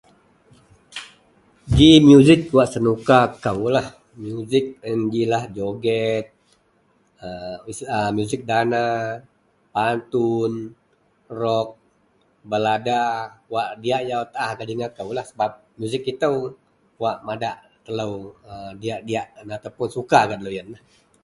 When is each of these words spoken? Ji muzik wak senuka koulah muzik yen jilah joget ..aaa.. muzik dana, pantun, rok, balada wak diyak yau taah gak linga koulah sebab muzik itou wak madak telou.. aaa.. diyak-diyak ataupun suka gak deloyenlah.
Ji 1.75 1.89
muzik 2.09 2.41
wak 2.57 2.67
senuka 2.73 3.17
koulah 3.43 3.87
muzik 4.23 4.65
yen 4.85 4.99
jilah 5.13 5.43
joget 5.55 6.25
..aaa.. 7.91 8.09
muzik 8.17 8.41
dana, 8.51 8.83
pantun, 9.73 10.53
rok, 11.39 11.69
balada 12.49 12.99
wak 13.53 13.69
diyak 13.81 14.01
yau 14.09 14.23
taah 14.33 14.51
gak 14.57 14.67
linga 14.69 14.87
koulah 14.97 15.25
sebab 15.29 15.51
muzik 15.79 16.03
itou 16.13 16.35
wak 17.03 17.17
madak 17.27 17.57
telou.. 17.85 18.13
aaa.. 18.51 18.71
diyak-diyak 18.81 19.27
ataupun 19.59 19.87
suka 19.95 20.19
gak 20.29 20.37
deloyenlah. 20.39 20.81